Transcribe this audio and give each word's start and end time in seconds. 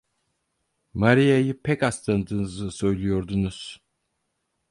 Maria'yı 0.93 1.61
pek 1.63 1.83
az 1.83 2.03
tanıdığınızı 2.03 2.71
söylüyordunuz! 2.71 3.81